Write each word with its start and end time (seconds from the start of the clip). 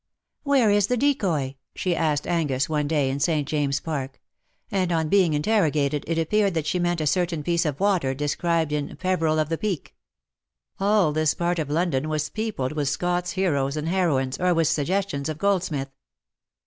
"Where 0.43 0.71
is 0.71 0.87
the 0.87 0.97
Decoy 0.97 1.43
?^' 0.97 1.43
she 1.75 1.95
asked 1.95 2.23
Angus^ 2.23 2.67
one 2.67 2.87
day, 2.87 3.11
in 3.11 3.19
St. 3.19 3.47
James's 3.47 3.79
Park; 3.79 4.19
and 4.71 4.91
on 4.91 5.09
being 5.09 5.35
interrogated, 5.35 6.03
it 6.07 6.17
appeared 6.17 6.55
that 6.55 6.65
she 6.65 6.79
meant 6.79 7.01
a 7.01 7.05
certain 7.05 7.43
piece 7.43 7.65
of 7.67 7.79
water,, 7.79 8.15
described 8.15 8.71
in" 8.71 8.95
Peveril 8.99 9.37
of 9.37 9.49
the 9.49 9.59
Peak." 9.59 9.93
All 10.79 11.11
this 11.11 11.35
part 11.35 11.59
of 11.59 11.69
London 11.69 12.09
was 12.09 12.29
peopled 12.29 12.71
with 12.71 12.89
Scott's 12.89 13.33
heroes 13.33 13.77
and 13.77 13.89
heroines, 13.89 14.39
or 14.39 14.55
with 14.55 14.67
suggestions 14.69 15.29
of 15.29 15.37
Goldsmith. 15.37 15.91